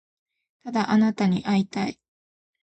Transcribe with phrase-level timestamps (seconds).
[0.63, 1.99] ただあなたに会いたい